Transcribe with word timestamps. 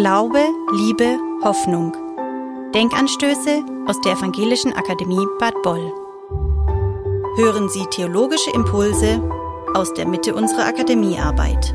Glaube, 0.00 0.42
Liebe, 0.72 1.18
Hoffnung. 1.44 1.92
Denkanstöße 2.72 3.62
aus 3.86 4.00
der 4.00 4.12
Evangelischen 4.12 4.72
Akademie 4.72 5.26
Bad 5.38 5.52
Boll. 5.62 5.92
Hören 7.36 7.68
Sie 7.68 7.84
theologische 7.90 8.50
Impulse 8.52 9.22
aus 9.74 9.92
der 9.92 10.08
Mitte 10.08 10.34
unserer 10.34 10.64
Akademiearbeit. 10.64 11.74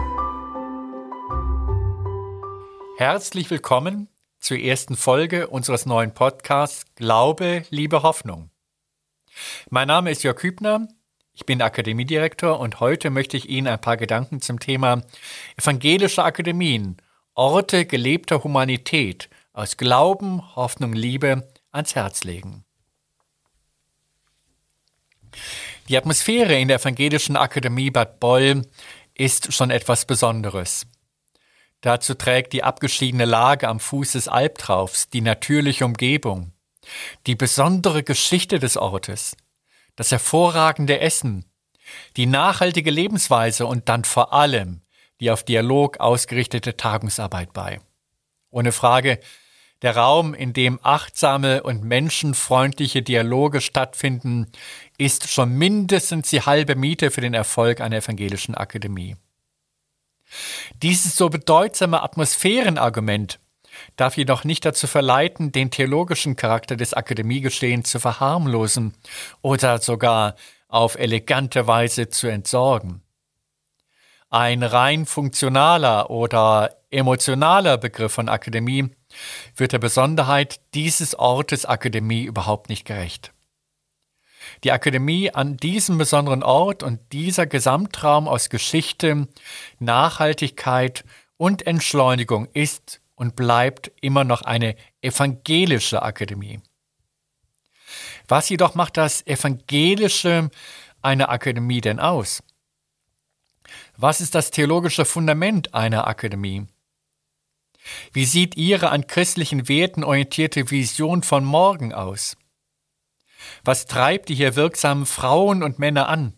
Herzlich 2.97 3.51
willkommen 3.51 4.07
zur 4.39 4.57
ersten 4.57 4.95
Folge 4.95 5.47
unseres 5.47 5.85
neuen 5.85 6.15
Podcasts 6.15 6.85
Glaube, 6.95 7.61
Liebe, 7.69 8.01
Hoffnung. 8.01 8.49
Mein 9.69 9.87
Name 9.87 10.09
ist 10.09 10.23
Jörg 10.23 10.41
Hübner, 10.41 10.87
ich 11.33 11.45
bin 11.45 11.61
Akademiedirektor 11.61 12.59
und 12.59 12.79
heute 12.79 13.11
möchte 13.11 13.37
ich 13.37 13.49
Ihnen 13.49 13.67
ein 13.67 13.81
paar 13.81 13.97
Gedanken 13.97 14.41
zum 14.41 14.59
Thema 14.59 15.03
evangelische 15.57 16.23
Akademien 16.23 16.97
Orte 17.37 17.85
gelebter 17.85 18.45
Humanität 18.45 19.29
aus 19.51 19.75
Glauben, 19.75 20.55
Hoffnung, 20.55 20.93
Liebe 20.93 21.49
ans 21.69 21.93
Herz 21.93 22.23
legen. 22.23 22.63
Die 25.89 25.97
Atmosphäre 25.97 26.57
in 26.57 26.69
der 26.69 26.79
Evangelischen 26.79 27.35
Akademie 27.35 27.91
Bad 27.91 28.21
Boll 28.21 28.61
ist 29.13 29.53
schon 29.53 29.69
etwas 29.69 30.05
Besonderes. 30.05 30.87
Dazu 31.81 32.13
trägt 32.13 32.53
die 32.53 32.63
abgeschiedene 32.63 33.25
Lage 33.25 33.67
am 33.67 33.81
Fuß 33.81 34.13
des 34.13 34.29
Albtraufs, 34.29 35.09
die 35.09 35.19
natürliche 35.19 35.83
Umgebung, 35.83 36.53
die 37.27 37.35
besondere 37.35 38.03
Geschichte 38.03 38.59
des 38.59 38.77
Ortes, 38.77 39.35
das 39.97 40.09
hervorragende 40.09 41.01
Essen, 41.01 41.43
die 42.15 42.27
nachhaltige 42.27 42.91
Lebensweise 42.91 43.65
und 43.65 43.89
dann 43.89 44.05
vor 44.05 44.31
allem 44.31 44.84
die 45.19 45.31
auf 45.31 45.43
Dialog 45.43 45.99
ausgerichtete 45.99 46.77
Tagungsarbeit 46.77 47.53
bei. 47.53 47.79
Ohne 48.49 48.71
Frage, 48.71 49.19
der 49.81 49.97
Raum, 49.97 50.33
in 50.33 50.53
dem 50.53 50.79
achtsame 50.81 51.63
und 51.63 51.83
menschenfreundliche 51.83 53.01
Dialoge 53.01 53.61
stattfinden, 53.61 54.51
ist 54.97 55.29
schon 55.29 55.53
mindestens 55.57 56.29
die 56.29 56.41
halbe 56.41 56.75
Miete 56.75 57.11
für 57.11 57.21
den 57.21 57.33
Erfolg 57.33 57.81
einer 57.81 57.97
evangelischen 57.97 58.55
Akademie. 58.55 59.17
Dieses 60.81 61.15
so 61.15 61.29
bedeutsame 61.29 62.01
Atmosphärenargument 62.01 63.39
darf 63.95 64.17
jedoch 64.17 64.43
nicht 64.43 64.65
dazu 64.65 64.87
verleiten, 64.87 65.51
den 65.51 65.71
theologischen 65.71 66.35
Charakter 66.35 66.75
des 66.75 66.93
Akademiegeschehens 66.93 67.89
zu 67.89 67.99
verharmlosen 67.99 68.93
oder 69.41 69.79
sogar 69.79 70.35
auf 70.67 70.95
elegante 70.95 71.67
Weise 71.67 72.09
zu 72.09 72.27
entsorgen. 72.27 73.01
Ein 74.35 74.63
rein 74.63 75.05
funktionaler 75.05 76.09
oder 76.09 76.75
emotionaler 76.91 77.77
Begriff 77.77 78.11
von 78.11 78.27
Akademie 78.27 78.89
wird 79.55 79.71
der 79.71 79.79
Besonderheit 79.79 80.59
dieses 80.73 81.17
Ortes 81.17 81.65
Akademie 81.65 82.23
überhaupt 82.23 82.67
nicht 82.67 82.83
gerecht. 82.83 83.31
Die 84.65 84.73
Akademie 84.73 85.31
an 85.31 85.55
diesem 85.55 85.97
besonderen 85.97 86.43
Ort 86.43 86.83
und 86.83 86.99
dieser 87.13 87.47
Gesamtraum 87.47 88.27
aus 88.27 88.49
Geschichte, 88.49 89.29
Nachhaltigkeit 89.79 91.05
und 91.37 91.65
Entschleunigung 91.65 92.49
ist 92.51 92.99
und 93.15 93.37
bleibt 93.37 93.93
immer 94.01 94.25
noch 94.25 94.41
eine 94.41 94.75
evangelische 95.01 96.01
Akademie. 96.01 96.59
Was 98.27 98.49
jedoch 98.49 98.75
macht 98.75 98.97
das 98.97 99.25
Evangelische 99.25 100.49
einer 101.01 101.29
Akademie 101.29 101.79
denn 101.79 102.01
aus? 102.01 102.43
Was 103.97 104.19
ist 104.19 104.35
das 104.35 104.51
theologische 104.51 105.05
Fundament 105.05 105.73
einer 105.73 106.07
Akademie? 106.07 106.67
Wie 108.11 108.25
sieht 108.25 108.57
Ihre 108.57 108.89
an 108.89 109.07
christlichen 109.07 109.67
Werten 109.69 110.03
orientierte 110.03 110.69
Vision 110.71 111.23
von 111.23 111.45
morgen 111.45 111.93
aus? 111.93 112.35
Was 113.63 113.85
treibt 113.85 114.29
die 114.29 114.35
hier 114.35 114.55
wirksamen 114.55 115.05
Frauen 115.05 115.63
und 115.63 115.79
Männer 115.79 116.09
an? 116.09 116.33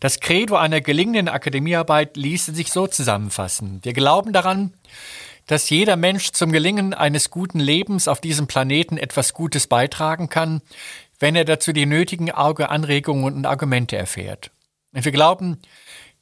Das 0.00 0.20
Credo 0.20 0.56
einer 0.56 0.80
gelingenden 0.80 1.28
Akademiearbeit 1.28 2.16
ließe 2.16 2.54
sich 2.54 2.72
so 2.72 2.86
zusammenfassen. 2.86 3.80
Wir 3.82 3.92
glauben 3.92 4.32
daran, 4.32 4.72
dass 5.46 5.70
jeder 5.70 5.96
Mensch 5.96 6.32
zum 6.32 6.50
Gelingen 6.50 6.92
eines 6.94 7.30
guten 7.30 7.60
Lebens 7.60 8.08
auf 8.08 8.20
diesem 8.20 8.46
Planeten 8.46 8.98
etwas 8.98 9.32
Gutes 9.32 9.66
beitragen 9.66 10.28
kann, 10.28 10.62
wenn 11.18 11.36
er 11.36 11.44
dazu 11.44 11.72
die 11.72 11.86
nötigen 11.86 12.30
Anregungen 12.30 13.24
und 13.24 13.46
Argumente 13.46 13.96
erfährt. 13.96 14.50
Und 14.96 15.04
wir 15.04 15.12
glauben, 15.12 15.58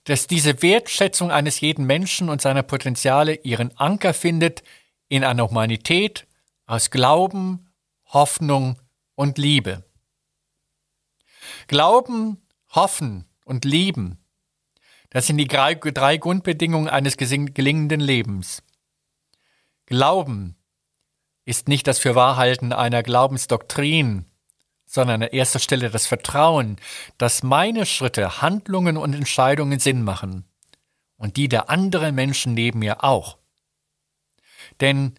dass 0.02 0.26
diese 0.26 0.60
Wertschätzung 0.60 1.30
eines 1.30 1.60
jeden 1.60 1.86
Menschen 1.86 2.28
und 2.28 2.42
seiner 2.42 2.64
Potenziale 2.64 3.36
ihren 3.36 3.70
Anker 3.78 4.12
findet 4.12 4.64
in 5.06 5.22
einer 5.22 5.48
Humanität 5.48 6.26
aus 6.66 6.90
Glauben, 6.90 7.70
Hoffnung 8.06 8.80
und 9.14 9.38
Liebe. 9.38 9.84
Glauben, 11.68 12.42
Hoffen 12.70 13.28
und 13.44 13.64
Lieben, 13.64 14.18
das 15.10 15.28
sind 15.28 15.36
die 15.36 15.46
drei, 15.46 15.76
Grundbedingungen 16.16 16.88
eines 16.88 17.16
gelingenden 17.16 18.00
Lebens. 18.00 18.64
Glauben 19.86 20.56
ist 21.44 21.68
nicht 21.68 21.86
das 21.86 22.00
Fürwahrhalten 22.00 22.72
einer 22.72 23.04
Glaubensdoktrin, 23.04 24.24
sondern 24.94 25.24
an 25.24 25.28
erster 25.28 25.58
Stelle 25.58 25.90
das 25.90 26.06
Vertrauen, 26.06 26.76
dass 27.18 27.42
meine 27.42 27.84
Schritte, 27.84 28.40
Handlungen 28.40 28.96
und 28.96 29.12
Entscheidungen 29.12 29.80
Sinn 29.80 30.04
machen 30.04 30.44
und 31.16 31.36
die 31.36 31.48
der 31.48 31.68
anderen 31.68 32.14
Menschen 32.14 32.54
neben 32.54 32.78
mir 32.78 33.02
auch. 33.02 33.36
Denn 34.80 35.18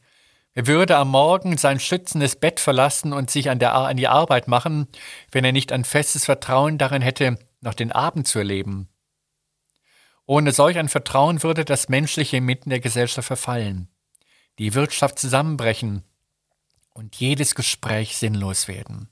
er 0.54 0.66
würde 0.68 0.96
am 0.96 1.10
Morgen 1.10 1.58
sein 1.58 1.82
schützendes 1.82 2.38
Bett 2.38 2.62
verlassen 2.62 3.12
und 3.12 3.30
sich 3.30 3.50
an, 3.50 3.60
der, 3.60 3.76
an 3.76 3.98
die 3.98 4.08
Arbeit 4.08 4.48
machen, 4.48 4.88
wenn 5.30 5.44
er 5.44 5.52
nicht 5.52 5.74
ein 5.74 5.84
festes 5.84 6.24
Vertrauen 6.24 6.78
darin 6.78 7.02
hätte, 7.02 7.38
noch 7.60 7.74
den 7.74 7.92
Abend 7.92 8.30
zu 8.30 8.40
erleben. 8.40 8.88
Ohne 10.26 10.54
solch 10.54 10.78
ein 10.78 10.88
Vertrauen 10.88 11.44
würde 11.44 11.66
das 11.66 11.90
Menschliche 11.90 12.40
mitten 12.40 12.70
der 12.70 12.80
Gesellschaft 12.80 13.28
verfallen, 13.28 13.90
die 14.58 14.74
Wirtschaft 14.74 15.20
zusammenbrechen 15.20 16.04
und 16.94 17.18
jedes 17.18 17.56
Gespräch 17.56 18.16
sinnlos 18.16 18.70
werden. 18.70 19.10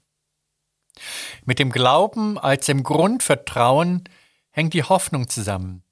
Mit 1.46 1.60
dem 1.60 1.72
Glauben 1.72 2.38
als 2.38 2.66
dem 2.66 2.84
Grundvertrauen 2.84 4.04
hängt 4.52 4.74
die 4.74 4.84
Hoffnung 4.84 5.28
zusammen. 5.28 5.84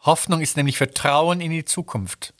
Hoffnung 0.00 0.40
ist 0.40 0.56
nämlich 0.56 0.78
Vertrauen 0.78 1.40
in 1.40 1.50
die 1.50 1.64
Zukunft. 1.64 2.34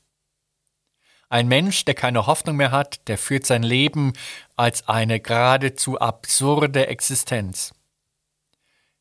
Ein 1.28 1.48
Mensch, 1.48 1.84
der 1.84 1.94
keine 1.94 2.26
Hoffnung 2.26 2.56
mehr 2.56 2.72
hat, 2.72 3.08
der 3.08 3.16
führt 3.16 3.47
sein 3.47 3.62
Leben 3.62 4.12
als 4.56 4.88
eine 4.88 5.19
geradezu 5.19 5.98
absurde 5.98 6.88
Existenz. 6.88 7.72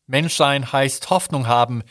Menschsein 0.08 0.72
heißt 0.72 1.10
Hoffnung 1.10 1.48
haben, 1.48 1.84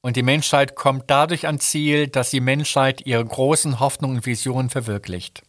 und 0.00 0.16
die 0.16 0.22
Menschheit 0.22 0.76
kommt 0.76 1.10
dadurch 1.10 1.46
ans 1.46 1.70
Ziel, 1.70 2.06
dass 2.06 2.30
die 2.30 2.40
Menschheit 2.40 3.04
ihre 3.04 3.24
großen 3.24 3.80
Hoffnungen 3.80 4.18
und 4.18 4.26
Visionen 4.26 4.70
verwirklicht. 4.70 5.42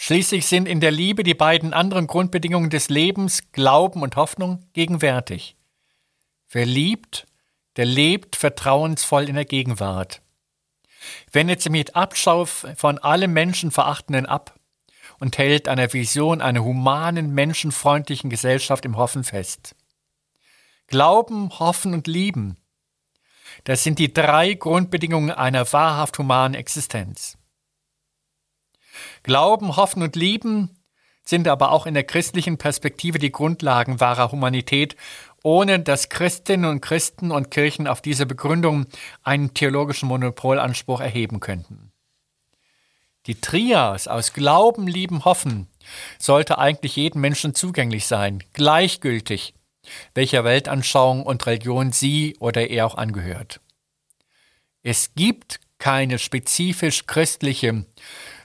Schließlich 0.00 0.46
sind 0.46 0.68
in 0.68 0.78
der 0.78 0.92
Liebe 0.92 1.24
die 1.24 1.34
beiden 1.34 1.72
anderen 1.72 2.06
Grundbedingungen 2.06 2.70
des 2.70 2.88
Lebens, 2.88 3.50
Glauben 3.50 4.02
und 4.02 4.14
Hoffnung, 4.14 4.64
gegenwärtig. 4.72 5.56
Wer 6.48 6.66
liebt, 6.66 7.26
der 7.74 7.84
lebt 7.84 8.36
vertrauensvoll 8.36 9.28
in 9.28 9.34
der 9.34 9.44
Gegenwart. 9.44 10.22
Wendet 11.32 11.62
sich 11.62 11.72
mit 11.72 11.96
Abschau 11.96 12.44
von 12.44 12.98
allem 12.98 13.32
Menschenverachtenden 13.32 14.24
ab 14.24 14.54
und 15.18 15.36
hält 15.36 15.66
der 15.66 15.92
Vision 15.92 16.40
einer 16.40 16.62
humanen, 16.62 17.34
menschenfreundlichen 17.34 18.30
Gesellschaft 18.30 18.84
im 18.84 18.96
Hoffen 18.96 19.24
fest. 19.24 19.74
Glauben, 20.86 21.58
Hoffen 21.58 21.92
und 21.92 22.06
Lieben. 22.06 22.56
Das 23.64 23.82
sind 23.82 23.98
die 23.98 24.14
drei 24.14 24.54
Grundbedingungen 24.54 25.32
einer 25.32 25.72
wahrhaft 25.72 26.18
humanen 26.18 26.54
Existenz. 26.54 27.37
Glauben, 29.22 29.76
Hoffen 29.76 30.02
und 30.02 30.16
Lieben 30.16 30.76
sind 31.24 31.46
aber 31.46 31.72
auch 31.72 31.86
in 31.86 31.94
der 31.94 32.04
christlichen 32.04 32.56
Perspektive 32.56 33.18
die 33.18 33.32
Grundlagen 33.32 34.00
wahrer 34.00 34.32
Humanität, 34.32 34.96
ohne 35.42 35.78
dass 35.78 36.08
Christinnen 36.08 36.70
und 36.70 36.80
Christen 36.80 37.30
und 37.30 37.50
Kirchen 37.50 37.86
auf 37.86 38.00
diese 38.00 38.26
Begründung 38.26 38.86
einen 39.22 39.54
theologischen 39.54 40.08
Monopolanspruch 40.08 41.00
erheben 41.00 41.40
könnten. 41.40 41.92
Die 43.26 43.40
Trias 43.40 44.08
aus 44.08 44.32
Glauben, 44.32 44.86
Lieben, 44.86 45.26
Hoffen 45.26 45.68
sollte 46.18 46.58
eigentlich 46.58 46.96
jedem 46.96 47.20
Menschen 47.20 47.54
zugänglich 47.54 48.06
sein, 48.06 48.42
gleichgültig, 48.54 49.52
welcher 50.14 50.44
Weltanschauung 50.44 51.24
und 51.24 51.44
Religion 51.46 51.92
sie 51.92 52.36
oder 52.40 52.70
er 52.70 52.86
auch 52.86 52.96
angehört. 52.96 53.60
Es 54.82 55.12
gibt 55.14 55.60
keine 55.78 56.18
spezifisch 56.18 57.06
christliche 57.06 57.84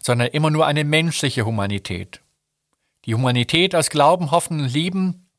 sondern 0.03 0.27
immer 0.27 0.51
nur 0.51 0.67
eine 0.67 0.83
menschliche 0.83 1.45
Humanität. 1.45 2.21
Die 3.05 3.15
Humanität 3.15 3.73
aus 3.73 3.89
Glauben, 3.89 4.31
Hoffen 4.31 4.61
und 4.61 4.73
Lieben 4.73 5.29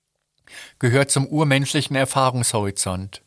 gehört 0.79 1.11
zum 1.11 1.27
urmenschlichen 1.27 1.97
Erfahrungshorizont. 1.97 3.23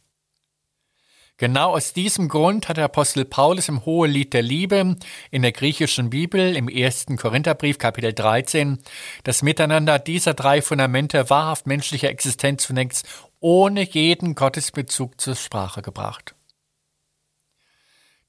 Genau 1.39 1.75
aus 1.75 1.93
diesem 1.93 2.29
Grund 2.29 2.67
hat 2.67 2.77
der 2.77 2.85
Apostel 2.85 3.23
Paulus 3.23 3.69
im 3.69 3.85
Hohelied 3.85 4.33
der 4.33 4.41
Liebe 4.41 4.95
in 5.29 5.41
der 5.43 5.51
griechischen 5.51 6.09
Bibel 6.09 6.55
im 6.55 6.67
ersten 6.67 7.15
Korintherbrief 7.15 7.77
Kapitel 7.77 8.11
13 8.11 8.79
das 9.23 9.43
Miteinander 9.43 9.99
dieser 9.99 10.33
drei 10.33 10.63
Fundamente 10.63 11.29
wahrhaft 11.29 11.67
menschlicher 11.67 12.09
Existenz 12.09 12.63
zunächst 12.63 13.07
ohne 13.39 13.83
jeden 13.83 14.33
Gottesbezug 14.33 15.21
zur 15.21 15.35
Sprache 15.35 15.83
gebracht. 15.83 16.33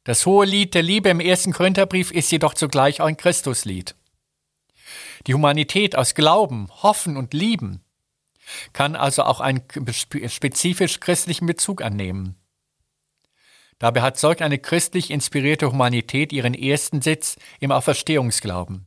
Das 0.08 0.24
Hohelied 0.24 0.72
der 0.72 0.82
Liebe 0.82 1.10
im 1.10 1.20
ersten 1.20 1.52
Korintherbrief 1.52 2.12
ist 2.12 2.32
jedoch 2.32 2.54
zugleich 2.54 3.02
auch 3.02 3.06
ein 3.08 3.18
Christuslied. 3.18 3.94
Die 5.26 5.34
Humanität 5.34 5.96
aus 5.96 6.14
Glauben, 6.14 6.70
Hoffen 6.82 7.18
und 7.18 7.34
Lieben 7.34 7.84
kann 8.72 8.96
also 8.96 9.24
auch 9.24 9.40
einen 9.40 9.60
spezifisch 10.28 11.00
christlichen 11.00 11.44
Bezug 11.44 11.82
annehmen. 11.82 12.36
Dabei 13.78 14.00
hat 14.00 14.18
solch 14.18 14.42
eine 14.42 14.58
christlich 14.58 15.10
inspirierte 15.10 15.70
Humanität 15.70 16.32
ihren 16.32 16.54
ersten 16.54 17.02
Sitz 17.02 17.36
im 17.60 17.70
Auferstehungsglauben. 17.70 18.86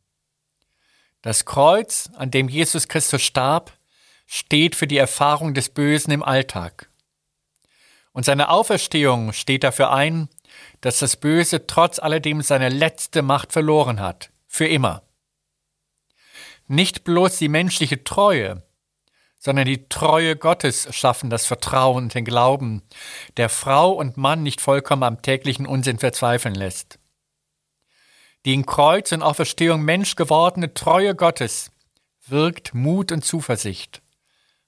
Das 1.22 1.46
Kreuz, 1.46 2.10
an 2.16 2.32
dem 2.32 2.50
Jesus 2.50 2.88
Christus 2.88 3.22
starb, 3.22 3.74
steht 4.26 4.76
für 4.76 4.88
die 4.88 4.98
Erfahrung 4.98 5.54
des 5.54 5.70
Bösen 5.70 6.10
im 6.10 6.24
Alltag. 6.24 6.90
Und 8.12 8.26
seine 8.26 8.50
Auferstehung 8.50 9.34
steht 9.34 9.64
dafür 9.64 9.92
ein, 9.92 10.28
dass 10.82 11.00
das 11.00 11.16
Böse 11.16 11.68
trotz 11.68 12.00
alledem 12.00 12.42
seine 12.42 12.70
letzte 12.70 13.22
Macht 13.22 13.54
verloren 13.54 14.00
hat, 14.00 14.32
für 14.48 14.68
immer. 14.68 15.04
Nicht 16.68 17.04
bloß 17.04 17.38
die 17.38 17.50
menschliche 17.50 18.04
Treue, 18.04 18.64
sondern 19.38 19.66
die 19.66 19.88
Treue 19.90 20.36
Gottes 20.36 20.88
schaffen 20.96 21.30
das 21.30 21.46
Vertrauen 21.46 22.06
und 22.06 22.14
den 22.14 22.26
Glauben, 22.26 22.84
der 23.38 23.50
Frau 23.50 23.92
und 23.92 24.18
Mann 24.18 24.44
nicht 24.44 24.62
vollkommen 24.62 25.04
am 25.04 25.22
täglichen 25.22 25.66
Unsinn 25.66 26.00
verzweifeln 26.00 26.56
lässt. 26.56 27.00
Die 28.46 28.54
in 28.54 28.66
Kreuz 28.66 29.12
und 29.12 29.22
Auferstehung 29.22 29.82
Mensch 29.82 30.16
gewordene 30.16 30.74
Treue 30.74 31.16
Gottes 31.16 31.72
wirkt 32.26 32.74
Mut 32.74 33.12
und 33.12 33.24
Zuversicht, 33.24 34.02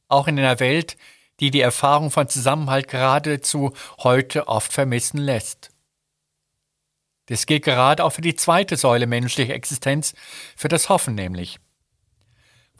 auch 0.07 0.27
in 0.27 0.37
einer 0.37 0.59
Welt, 0.59 0.97
die 1.39 1.49
die 1.49 1.61
Erfahrung 1.61 2.11
von 2.11 2.29
Zusammenhalt 2.29 2.87
geradezu 2.87 3.73
heute 3.99 4.47
oft 4.47 4.73
vermissen 4.73 5.17
lässt. 5.17 5.72
Das 7.27 7.45
gilt 7.45 7.63
gerade 7.63 8.03
auch 8.03 8.11
für 8.11 8.21
die 8.21 8.35
zweite 8.35 8.75
Säule 8.75 9.07
menschlicher 9.07 9.53
Existenz, 9.53 10.13
für 10.55 10.67
das 10.67 10.89
Hoffen 10.89 11.15
nämlich 11.15 11.59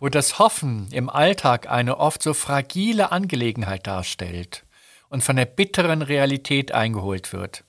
wo 0.04 0.10
das 0.10 0.38
Hoffen 0.38 0.90
im 0.92 1.10
Alltag 1.10 1.69
eine 1.69 1.98
oft 1.98 2.22
so 2.22 2.34
fragile 2.34 3.13
Angelegenheit 3.13 3.88
darstellt 3.88 4.66
und 5.07 5.24
von 5.24 5.38
der 5.38 5.45
bitteren 5.45 6.01
Realität 6.01 6.74
eingeholt 6.74 7.31
wird, 7.31 7.63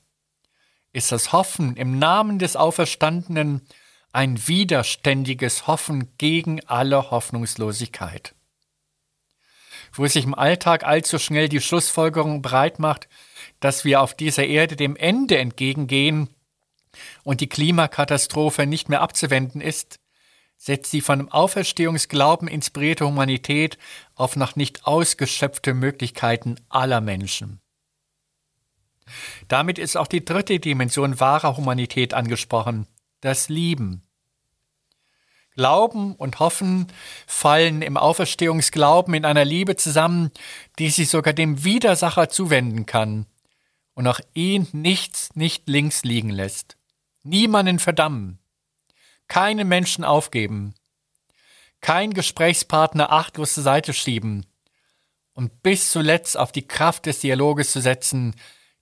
ist 0.92 1.12
das 1.12 1.32
Hoffen 1.32 1.76
im 1.76 2.00
Namen 2.00 2.40
des 2.40 2.56
Auferstandenen 2.56 3.62
ein 4.12 4.48
widerständiges 4.48 5.68
Hoffen 5.68 6.12
gegen 6.18 6.60
alle 6.66 7.12
Hoffnungslosigkeit. 7.12 8.34
Wo 9.92 10.04
sich 10.08 10.24
im 10.24 10.34
Alltag 10.34 10.82
allzu 10.82 11.20
schnell 11.20 11.48
die 11.48 11.60
Schlussfolgerung 11.60 12.42
breit 12.42 12.80
macht, 12.80 13.08
dass 13.60 13.84
wir 13.84 14.00
auf 14.00 14.14
dieser 14.14 14.44
Erde 14.44 14.74
dem 14.74 14.96
Ende 14.96 15.38
entgegengehen 15.38 16.30
und 17.22 17.40
die 17.40 17.48
Klimakatastrophe 17.48 18.66
nicht 18.66 18.88
mehr 18.88 19.00
abzuwenden 19.00 19.60
ist, 19.60 19.98
setzt 20.56 20.92
die 20.92 21.00
von 21.00 21.18
dem 21.18 21.30
Auferstehungsglauben 21.30 22.48
inspirierte 22.48 23.06
Humanität 23.06 23.78
auf 24.14 24.36
noch 24.36 24.56
nicht 24.56 24.86
ausgeschöpfte 24.86 25.74
Möglichkeiten 25.74 26.56
aller 26.68 27.00
Menschen. 27.00 27.60
Damit 29.48 29.78
ist 29.78 29.96
auch 29.96 30.06
die 30.06 30.24
dritte 30.24 30.58
Dimension 30.58 31.20
wahrer 31.20 31.56
Humanität 31.56 32.14
angesprochen, 32.14 32.86
das 33.20 33.48
Lieben. 33.48 34.02
Glauben 35.54 36.16
und 36.16 36.40
Hoffen 36.40 36.88
fallen 37.26 37.82
im 37.82 37.96
Auferstehungsglauben 37.96 39.14
in 39.14 39.24
einer 39.24 39.44
Liebe 39.44 39.76
zusammen, 39.76 40.30
die 40.78 40.90
sich 40.90 41.10
sogar 41.10 41.32
dem 41.32 41.62
Widersacher 41.62 42.28
zuwenden 42.28 42.86
kann 42.86 43.26
und 43.94 44.08
auch 44.08 44.20
ihn 44.32 44.66
nichts 44.72 45.36
nicht 45.36 45.68
links 45.68 46.02
liegen 46.02 46.30
lässt. 46.30 46.76
Niemanden 47.24 47.78
verdammen, 47.78 48.38
keinen 49.28 49.66
Menschen 49.66 50.04
aufgeben, 50.04 50.74
kein 51.80 52.12
Gesprächspartner 52.12 53.10
achtlos 53.10 53.54
zur 53.54 53.62
Seite 53.62 53.94
schieben 53.94 54.46
und 55.32 55.62
bis 55.62 55.90
zuletzt 55.90 56.36
auf 56.36 56.52
die 56.52 56.68
Kraft 56.68 57.06
des 57.06 57.20
Dialoges 57.20 57.72
zu 57.72 57.80
setzen, 57.80 58.34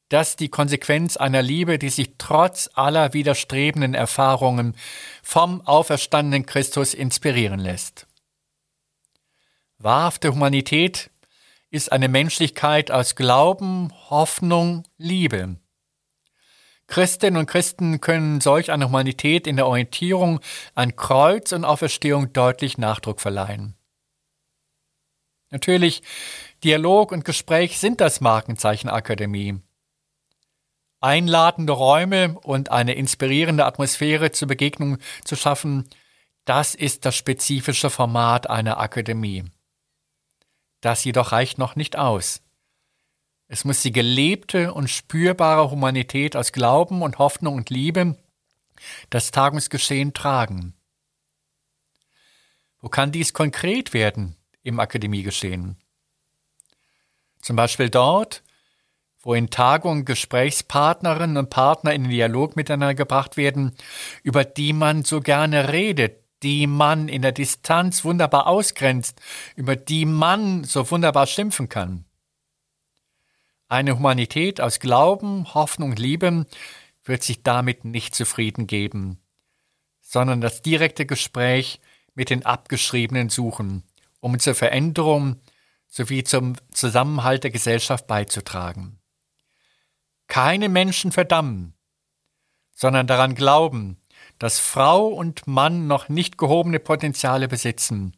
das 0.09 0.35
die 0.35 0.49
Konsequenz 0.49 1.17
einer 1.17 1.41
Liebe, 1.41 1.79
die 1.79 1.89
sich 1.89 2.15
trotz 2.19 2.69
aller 2.75 3.15
widerstrebenden 3.15 3.95
Erfahrungen 3.95 4.77
vom 5.23 5.61
auferstandenen 5.63 6.45
Christus 6.45 6.95
inspirieren 6.95 7.61
lässt. 7.61 8.07
Wahrhafte 9.79 10.33
Humanität 10.33 11.11
ist 11.71 11.93
eine 11.93 12.09
Menschlichkeit 12.09 12.91
aus 12.91 13.15
Glauben, 13.15 13.93
Hoffnung, 14.11 14.83
Liebe. 14.99 15.57
Christinnen 16.93 17.39
und 17.39 17.47
Christen 17.47 18.03
können 18.03 18.43
solch 18.43 18.71
eine 18.71 18.85
Humanität 18.85 19.47
in 19.47 19.57
der 19.57 19.67
Orientierung 19.67 20.41
an 20.75 20.95
Kreuz 20.95 21.53
und 21.53 21.65
Auferstehung 21.65 22.35
deutlich 22.35 22.77
Nachdruck 22.77 23.23
verleihen. 23.23 23.77
Natürlich, 25.49 26.03
Dialog 26.63 27.11
und 27.13 27.25
Gespräch 27.25 27.79
sind 27.79 28.03
das 28.03 28.21
Markenzeichen 28.21 28.91
Akademie. 28.91 29.59
Einladende 31.01 31.73
Räume 31.73 32.39
und 32.41 32.71
eine 32.71 32.93
inspirierende 32.93 33.65
Atmosphäre 33.65 34.31
zur 34.33 34.49
Begegnung 34.49 34.99
zu 35.25 35.35
schaffen, 35.35 35.89
das 36.45 36.75
ist 36.75 37.07
das 37.07 37.17
spezifische 37.17 37.89
Format 37.89 38.51
einer 38.51 38.79
Akademie. 38.79 39.45
Das 40.83 41.05
jedoch 41.05 41.33
reicht 41.33 41.57
noch 41.57 41.75
nicht 41.75 41.97
aus. 41.97 42.43
Es 43.53 43.67
muss 43.67 43.83
die 43.83 43.93
gelebte 43.93 44.73
und 44.73 44.89
spürbare 44.89 45.71
Humanität 45.71 46.37
aus 46.37 46.53
Glauben 46.53 47.03
und 47.03 47.19
Hoffnung 47.19 47.57
und 47.57 47.69
Liebe 47.69 48.17
das 49.11 49.31
Tagungsgeschehen 49.31 50.15
tragen. 50.15 50.73
Wo 52.81 52.89
kann 52.89 53.13
dies 53.13 53.35
konkret 53.35 53.93
werden 53.93 54.37
im 54.63 54.81
Akademiegeschehen? 54.81 55.77
Zum 57.43 57.57
Beispiel 57.57 57.91
dort, 57.91 58.43
wo 59.21 59.35
in 59.35 59.51
Tagungen 59.51 60.07
Gesprächspartnerinnen 60.07 61.37
und 61.37 61.51
Partner 61.51 61.93
in 61.93 62.05
den 62.05 62.11
Dialog 62.11 62.57
miteinander 62.57 62.95
gebracht 62.95 63.37
werden, 63.37 63.77
über 64.23 64.47
die 64.47 64.73
man 64.73 65.05
so 65.05 65.21
gerne 65.21 65.71
redet, 65.75 66.25
die 66.43 66.67
man 66.67 67.07
in 67.07 67.21
der 67.21 67.33
Distanz 67.33 68.03
wunderbar 68.03 68.47
ausgrenzt, 68.47 69.21
über 69.57 69.77
die 69.77 70.07
man 70.07 70.65
so 70.65 70.91
wunderbar 70.91 71.27
schimpfen 71.27 71.69
kann. 71.69 72.07
Eine 73.73 73.97
Humanität 73.97 74.61
aus 74.61 74.81
Glauben, 74.81 75.55
Hoffnung, 75.55 75.97
Liebe 75.97 76.45
wird 77.05 77.23
sich 77.23 77.43
damit 77.43 77.87
nicht 77.87 78.15
zufrieden 78.15 78.67
geben, 78.67 79.19
sondern 80.03 80.43
das 80.43 80.61
direkte 80.61 81.07
Gespräch 81.07 81.81
mit 82.15 82.29
den 82.29 82.45
Abgeschriebenen 82.45 83.31
suchen, 83.31 83.83
um 84.21 84.39
zur 84.39 84.55
Veränderung 84.55 85.41
sowie 85.89 86.23
zum 86.23 86.57
Zusammenhalt 86.71 87.45
der 87.45 87.51
Gesellschaft 87.51 88.07
beizutragen. 88.07 88.99
Keine 90.27 90.69
Menschen 90.69 91.11
verdammen, 91.11 91.73
sondern 92.75 93.07
daran 93.07 93.35
glauben, 93.35 93.97
dass 94.39 94.59
Frau 94.59 95.07
und 95.07 95.47
Mann 95.47 95.87
noch 95.87 96.11
nicht 96.11 96.37
gehobene 96.37 96.79
Potenziale 96.79 97.49
besitzen. 97.49 98.15